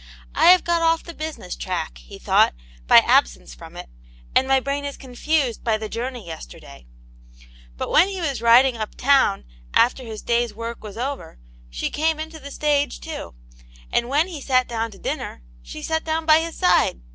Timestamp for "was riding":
8.20-8.76